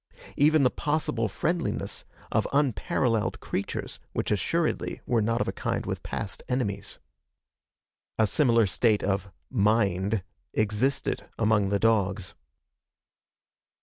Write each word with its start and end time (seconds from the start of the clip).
Even 0.35 0.63
the 0.63 0.71
possible 0.71 1.27
friendliness 1.27 2.05
of 2.31 2.47
unparalleled 2.51 3.39
creatures 3.39 3.99
which 4.13 4.31
assuredly 4.31 4.99
were 5.05 5.21
not 5.21 5.41
of 5.41 5.47
a 5.47 5.51
kind 5.51 5.85
with 5.85 6.01
past 6.01 6.41
enemies. 6.49 6.97
A 8.17 8.25
similar 8.25 8.65
state 8.65 9.03
of 9.03 9.29
"mind" 9.51 10.23
existed 10.55 11.29
among 11.37 11.69
the 11.69 11.77
dogs. 11.77 12.33